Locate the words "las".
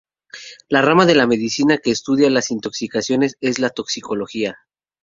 2.31-2.49